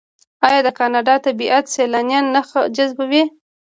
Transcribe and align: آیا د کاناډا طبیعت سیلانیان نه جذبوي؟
آیا 0.47 0.59
د 0.67 0.69
کاناډا 0.79 1.15
طبیعت 1.27 1.65
سیلانیان 1.75 2.25
نه 2.35 2.41
جذبوي؟ 2.75 3.23